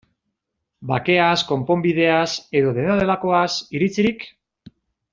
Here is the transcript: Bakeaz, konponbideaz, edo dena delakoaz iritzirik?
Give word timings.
Bakeaz, 0.91 1.35
konponbideaz, 1.51 2.23
edo 2.63 2.73
dena 2.81 2.99
delakoaz 3.05 3.49
iritzirik? 3.81 4.31